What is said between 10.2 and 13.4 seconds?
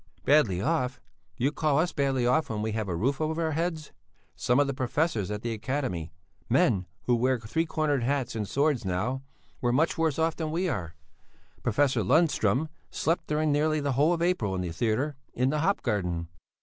than we are. Professor Lundström slept